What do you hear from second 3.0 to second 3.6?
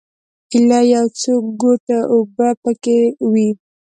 پاتې وې.